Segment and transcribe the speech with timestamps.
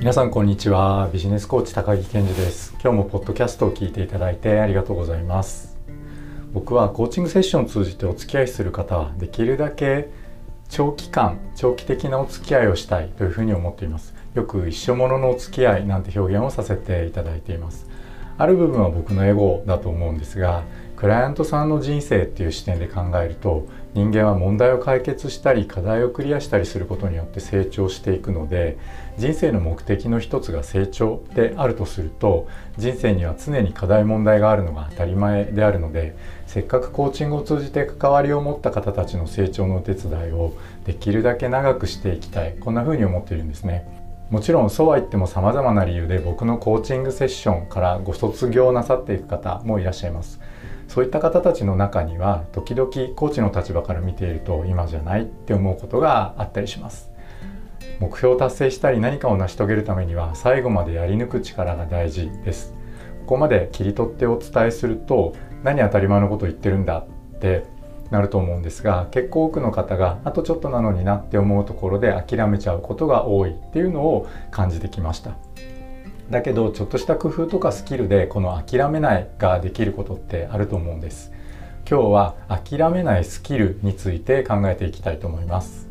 [0.00, 1.10] 皆さんこんにちは。
[1.12, 2.72] ビジネスコーチ高木健二です。
[2.82, 5.76] 今日もポッドキャストを聞いていただいてありがとうございます。
[6.54, 10.08] 僕はコーチングセッションを通じてお付き合いする方はできるだけ
[10.70, 14.14] 長期間長期的なお付き合いをしたいというふうに思っています。
[14.32, 17.86] よく一生もののお付き合いなんて表現をさせていただいています。
[18.40, 20.64] ある部分は僕のエゴだと思うんですが
[20.96, 28.78] クライアントさんの人生っていう視点で考えると人間は問題を解決したり課題をクリアしたりすることによって成長していくので
[29.18, 36.16] 人生の目的の一つが成長であるとすると人生には常に課題問題があるのが当たり前であるので
[36.46, 40.54] せっかくコーチングを通じて関わりを持った方たちの成長のお手伝いを
[40.86, 43.99] できるだけ長くしていきたいこんな風に思っているんですね。
[44.30, 50.40] もちろんそうは言っても様々な理由で僕のコーチングセッションからご卒業なさっていく方もいらっしゃいます。
[50.90, 57.12] そういった方たちの中には時々コーチの立場から見ていると今じゃないって思うことがあったりします
[58.00, 62.74] 目標を達成したり何かを成し遂げるためには最後までやり抜く力が大事です
[63.20, 67.62] ここまで切り取ってお伝えすると何当たり前のこと言ってるんだって
[68.10, 75.32] なると思うんですが結構多くの方があとちょっとなのになって思うところで諦めちゃうことが多いっていうのを感じてきました。
[76.30, 81.32] だけどちょっとした工夫とかスキルでこの諦めないができることってあると思うんです。
[81.88, 85.88] 今日は諦めないスキルについて考えていきたいと思います。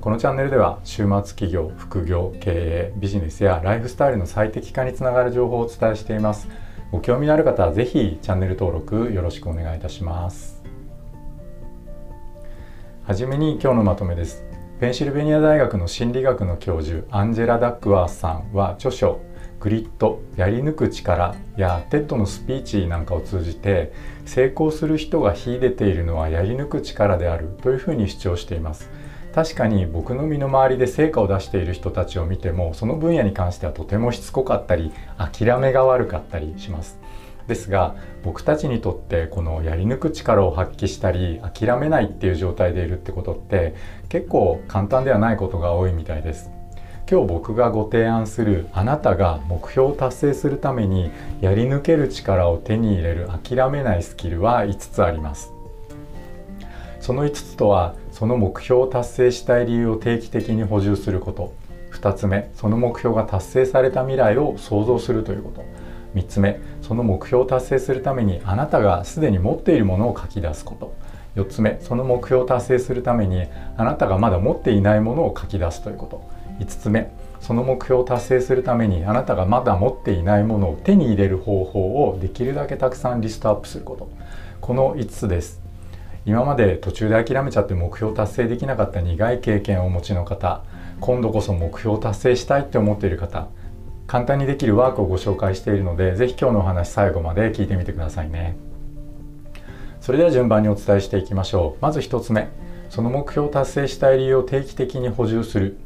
[0.00, 6.48] このチャンネルでは週末起業副業経営ビジネスやライフスタイルの最適化につながる情報をお伝えしています。
[6.90, 10.55] ご興味のある方はぜひチャンネル登録よろしくお願いいたします。
[13.06, 14.44] はじめに今日のまとめです。
[14.80, 19.20] ペンシルベニア大学の心理学の教授アンジェラ・ダックワースさんは著書
[19.60, 23.92] GRIT やり抜く力や TED のスピーチなんかを通じて
[24.24, 28.90] 成功する人が秀でているのはやり抜く力であるというふうに主張しています。
[29.32, 36.98] 確かに僕の身の回りで成果を出している人たちを見てもその分野に関してはとてもしつこかったり諦めが悪かったりします。
[37.48, 43.74] ですが僕たちにとってこのやり抜く力を発揮したり諦めないっていう状態でいるってことって
[44.08, 46.50] 結構簡単ではないことが多いみたいです。
[47.08, 55.52] 今日僕がご提案するあなたが目標を達成するためにやり抜ける力を手に入れる諦めないスキルは5つあります。
[56.98, 61.52] その5つとはその目標を達成したい理由を定期的に補充すること。
[61.92, 65.64] 2つ目その目標が達成された未来を想像するということ。
[66.16, 70.94] 3つ目その目標を達成するためにあなたがすでに持っているものを書き出すこと。
[71.36, 73.44] 4つ目その目標を達成するために
[73.76, 76.24] あなたがまだ持っていないものを書き出すということ。
[76.58, 84.08] 5つ目その目標を達成するためにあなたがまだ持っていないものを手に入れる方法をできるだけたくさんリストアップすること。
[84.62, 85.66] この5つです。
[86.26, 90.64] 今まで途中で諦めちゃって目標達成できなかった苦い経験をお持ちの方
[91.00, 93.46] 今度こそ目標を達成したいって思っている方
[94.06, 98.56] 簡単にできるワークをご紹介しているので是非今日のお話最後まで聞いてみてくださいね。
[100.00, 101.82] それでは順番にお伝えしていきましょう。
[101.82, 102.48] まず1つ目。
[102.88, 105.76] その目標を達成したい理由を定期的に補充する。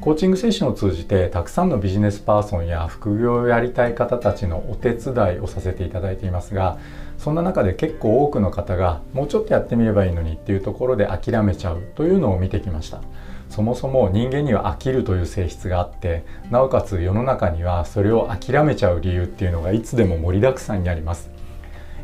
[0.00, 6.76] コーチングセッションを通じてたくさんのビジネスパーソンや副業をやりたい方たちのお手伝いをさせていただいていますが
[7.18, 13.00] そんな中で結構多くの方がもうちょっとやってみればいいのにっていうところで諦めちゃうというのを見てきました。
[13.48, 21.30] そもそも人間には飽きるという性質があってなおかつ世の中にはそれを諦めちゃう理由っていうのがいつでも盛りだくさんにあります。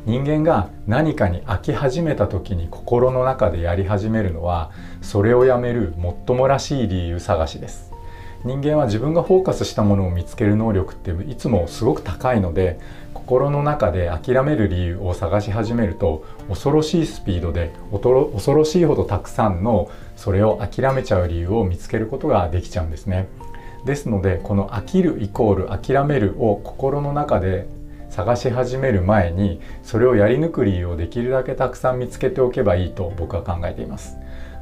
[0.05, 7.92] 人間が何かに飽き始めた時に心の中でやり始めるのはそれをやめるもっともらしい理由探しです。
[8.45, 12.81] 人間は自分がフォーカスしたものを見つける能力っていつもすごく高いので
[13.15, 23.29] 心の中で諦める理由を探し始めると恐ろしいスピードで恐ろしいほどたくさんのそれを諦めちゃう理由を見つけることができちゃうんですね。
[23.85, 27.67] ですのでこの飽きるイコール諦めるを心の中で
[28.11, 34.17] 探し始める前にそれをやり抜く理由をできるだけたくさん見つけておけばいいと僕は考えています。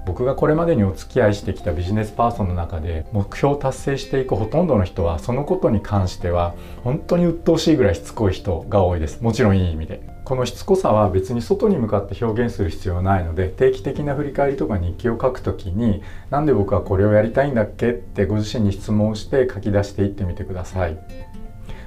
[0.07, 9.23] 僕がこれまでにお付き合いしてきたビジネスパーソンの中で目標を達成していくほとんどの人はそのことに関しては本当に鬱陶しいぐらいしつこい人が多いです。
[9.23, 10.09] もちろんいい意味で。
[10.25, 17.91] このしつこさは別に外に向かって表現する必要はないので定期的な振り返りとか日記を書くときになんで僕はこれをやりたいんだっけ？
[17.91, 20.99] ってご自身に質問して書き出していってみてください。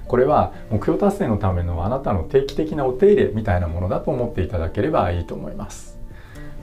[0.08, 5.93] これは目標達成のためのあなたの定期的なお手入れみたいなものだと思っていただければいいと思います。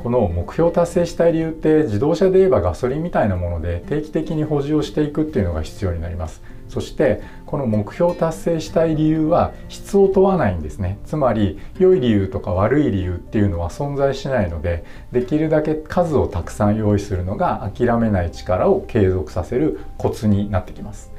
[0.03, 6.43] この目標達成したい理由って自動車で言えばガソリンみたいなもので定期的に補充をしていくっていうのが必要になります。
[6.71, 10.99] そしてこの目標達成したい理由は質を問わないんですね。
[11.05, 21.10] つまり良い理由とか悪い理由っていうのは存在しないのでできるだけ数をたくさん用意するのが諦めない力を継続させるコツになってきます。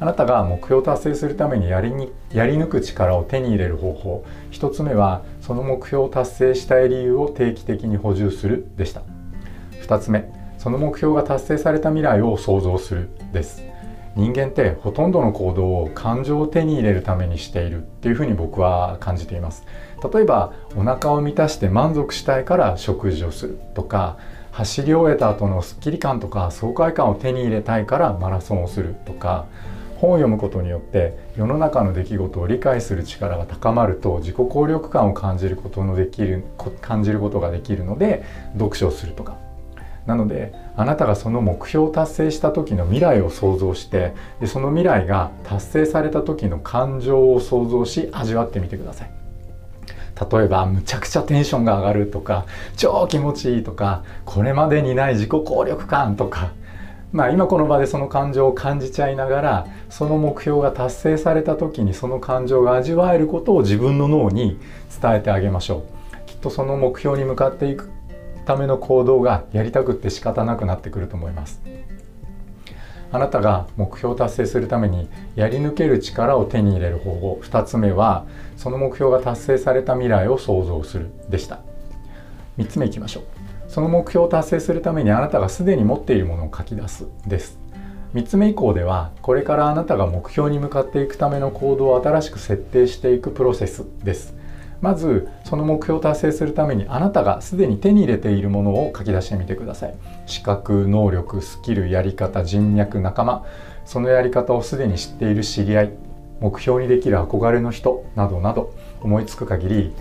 [0.00, 4.24] あなたが目標を達成するためにやりにやり抜く力を手に入れる方法。
[4.50, 9.02] 1つ目はその目標を達成したい理由を定期的に補充するでした。
[9.82, 13.62] 2つ目その目標が達成された未来を想像するです。
[14.16, 19.64] 人間ってほとんどの行動を感情を手に入れるためにしているっていうふうに僕は感じています。
[20.12, 24.16] 例えばお腹を満たして満足したいから食事をするとか
[24.50, 29.46] 走り終えた後のスッキリ感とか爽快感を手に入れたいからマラソンをするとか
[30.00, 36.42] 本を読むことによって世の中の出来事を理解する力が高まると自己効力感を感じることのできる
[36.80, 38.24] 感じることができるので
[38.54, 39.36] 読書をするとか。
[40.06, 49.10] なのであなたがその目標を達成した時の未来を想像してでその未来が達成された時の感情を想像し味わってみてください。
[50.32, 52.46] 例えばむちゃくちゃテンションが上がるとか
[52.76, 56.52] 超気持ちいいとかこれまでにない自己効力感とか。
[57.12, 64.58] まあ今この場でその感情を感じちゃいながらその目標が達成された時にその感情が味わえることを自分の脳に
[65.00, 65.84] 伝えてあげましょ
[66.24, 66.26] う。
[66.26, 67.90] きっとその目標に向かっていく
[68.46, 71.60] ための行動がやりたくって仕方なくなってくると思います。
[73.12, 78.24] あなたが目標を達成するためにやり抜ける力を手に入れる方法2つ目は
[78.56, 81.58] その目標が達成された未来を想像するでした。
[82.58, 83.39] 3つ目いきましょう。
[83.70, 87.56] その目標を達成するためにあなたがすでに持っているものを書き出すです。
[88.14, 94.34] 3つ目以降ではこれからあなたが目標に向かっていくための行動を新しく設定していくプロセスです。
[94.80, 99.94] まずその目標を達成するためにあなたがすでに手に入れているものを書き出してみてください。
[100.26, 103.44] 資格能力スキルやり方人脈仲間。
[103.84, 105.92] そのやり方をすでに知っている知り合い。
[106.40, 108.74] 目標にできる憧れの人などなど。
[109.00, 109.94] 思いつく限り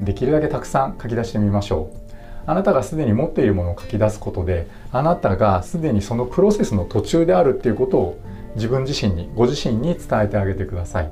[0.00, 2.05] できるだけたくさん書き出してみましょう。
[2.46, 8.20] あなたがすでに持っているものを書き出すことであなたがすでにそのプロセスの途中であるっていうことを
[8.54, 11.10] 自分自身にご自身に伝えてあげてください。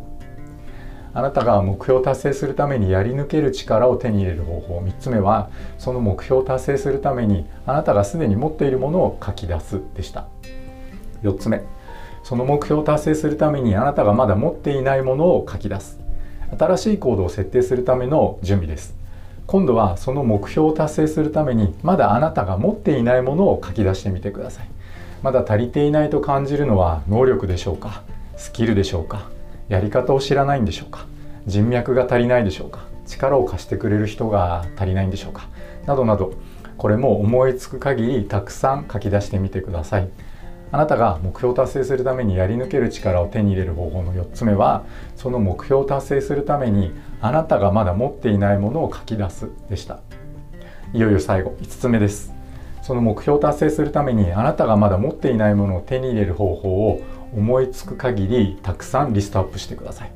[1.16, 5.48] あなたが目標を達成するためにやり抜ける力を手に入れる方法3つ目は
[5.78, 10.26] その目標を達成するためにあなたがすでに持っているものを書き出すでした。
[11.22, 11.62] 4つ目
[12.24, 16.00] その目標を達成するためにあなたがまだ持っていないものを書き出す。
[16.58, 19.03] 新しい行動を設定するための準備です。
[19.46, 24.68] 今度はその目標を達成するためにまだあなたが持っていないものを書き出してみてください。
[25.22, 28.02] まだ足りていないと感じるのは能力でしょうか？
[28.36, 29.28] スキルでしょうか？
[29.68, 31.06] やり方を知らないんでしょうか？
[31.46, 32.86] 人脈が足りないでしょうか？
[33.06, 35.48] 力を貸してくれる人が足りないんでしょうか？
[35.86, 36.34] などなど。
[36.76, 40.08] これも思いつく限りたくさん書き出してみてください。
[40.72, 46.90] あなたが目標を達成するためにやり抜ける力を手に入れる方法の4つ目はその目標を達成するために
[47.24, 50.00] あなたがまだ持っていないものを書き出すでした。
[50.92, 52.34] いよいよ最後5つ目です。
[52.82, 57.00] その目標を達成するためにあなたがまだ持っていないものを手に入れる方法を
[57.34, 60.12] 思いつく限りたくさんリストアップしてください。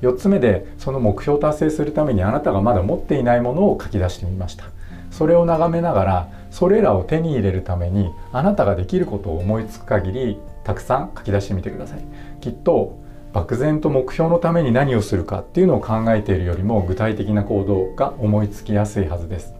[0.00, 4.64] 4つ目でその目標を達成するためにあなたがまだ持っていないものを書き出してみました。
[5.10, 11.98] それを眺めながらそれらを手に入れるためにあなたができることを思いつく限りたくさん書き出してみてください。
[12.40, 13.04] きっと
[13.36, 19.52] 漠然と目標のために何をするかっていうのを考えているよりも具体的な行動が思いつきやすいはずです。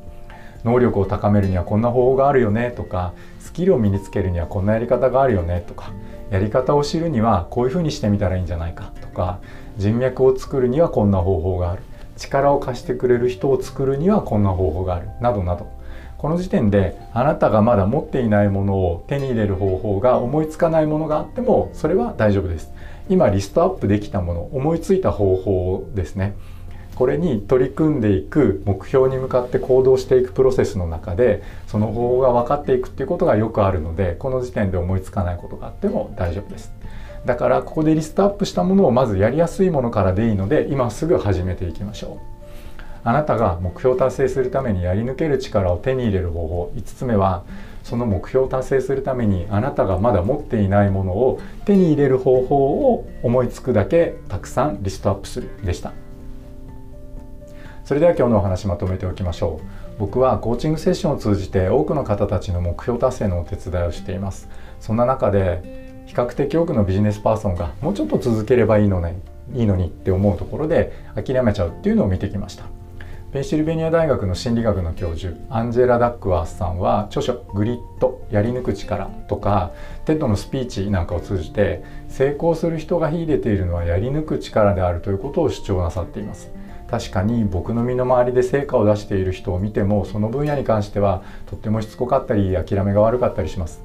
[0.64, 5.92] 能力を高めるにはこんな方法があるよねとかスキルを身につけるにはこんなやり方があるよねとか
[6.30, 9.40] やり方を知るにはこういうふうにしてみたらいいんじゃないかとか
[9.76, 11.82] 人脈を作るにはこんな方法がある。
[12.16, 15.10] 力を貸してくれる人を作るにはこんな方法がある。
[15.20, 15.75] などなど。
[16.18, 22.72] この時点であなたがまだ持っていないものを手に入れる方法が思いつかないものがあってもそれは大丈夫です。
[23.08, 26.34] 今リストアップできたもの思いついた方法ですね。
[26.96, 36.72] これに取り組んでいく目標に向かって行動していくプロセスの中でその方法が分かっていくっていうことがよくあるのでこの時点で思いつかないことがあっても大丈夫です。
[37.26, 42.35] だからここでリストアップしたものをまずやりやすいものからでいいので今すぐ始めていきましょう。
[43.06, 46.72] あなたが目標達成するためにやり抜ける力を手に入れる方法。
[46.74, 47.44] 5つ目は
[47.84, 55.92] その目標を達成するためにあなたがまだ持っていないものを手に入れる方法を思いつくだけたくさんリストアップするでした。
[57.84, 60.00] それでは今日のお話まとめておきましょう。
[60.00, 64.48] 僕はコーチングセッションを通じて多くの方たちの目標達成のお手伝いをしています。
[64.80, 69.14] そんな中で比較的多くのビジネスパーソンがもうちょっと続ければいいのにね
[69.54, 72.64] いいのにって思うところで諦めちゃうっていうのを見てきました。
[73.36, 79.72] ペンシルベニア大学の心理学の教授アンジェラ・ダックワースさんは著書「GRIT やり抜く力」とか
[80.06, 86.50] TED のスピーチなんかを通じて成功する人が秀でているのはやり抜く力であるということを主張なさっています。
[86.90, 93.82] 確かに僕の身の回りで成果を出している人を見てもその分野に関してはとってもしつこかったり諦めが悪かったりします。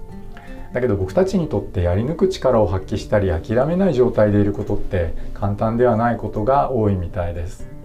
[0.72, 7.81] だけど僕たちにとってやり抜く力を発揮したり諦めない状態でいることって簡単ではないことが多いみたいです。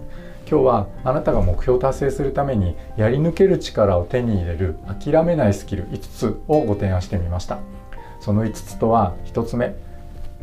[0.49, 7.59] 今日はあなたが目標を達成するためにやり抜ける力を手に入れる諦めないスキル5つをご提案してみました。
[8.21, 9.75] その5つとは1つ目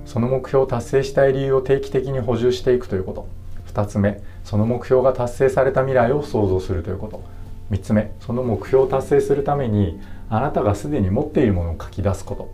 [0.04, 3.26] その目標を達成したい理由を定期的に補充していくということ。
[3.73, 7.23] 2つ目その目標が達成された未来を想像するということ。
[7.70, 12.50] 3つ目その目標を達成するためにあなたがすでに持っているものを書き出すこと。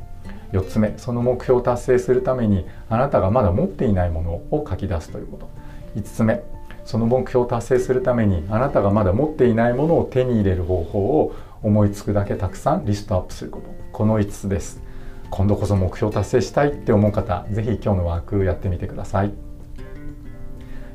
[0.57, 5.49] 4つ目その目標を達成するためにあなたがまだ持っていないものを書き出すということ。
[5.97, 6.45] 5つ目
[6.85, 13.71] その目標を達成するためにあなたがまだ持っていないものを手に入れる方法を思いつくだけたくさんリストアップすること。
[13.93, 14.83] この5つです。
[15.31, 19.33] 今度こそ目標達成したいって思う方是非今日のワークやってみてください。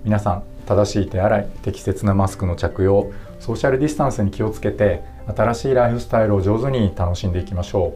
[0.04, 5.04] 皆さん正しい手洗い適切なマスクの着用ソーシャルディスタンスに気をつけて
[5.36, 7.96] 新しいライフスタイルを上手に楽しんでいきましょ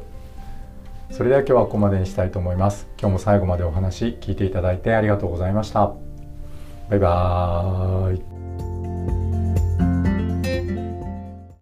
[1.11, 1.13] う。
[1.13, 2.87] それでは今日はここまでにしたいと思います。
[2.99, 6.08] 今日も最後までお話聞いていただいてありがとうございました。
[6.89, 8.68] バイバーイ。